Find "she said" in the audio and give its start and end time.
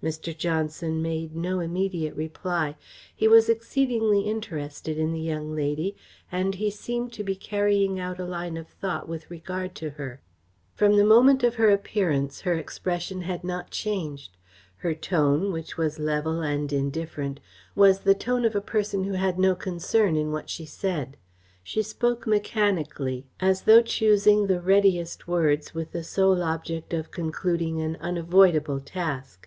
20.48-21.16